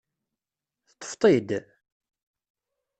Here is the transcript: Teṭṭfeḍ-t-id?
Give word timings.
Teṭṭfeḍ-t-id? 0.89 1.49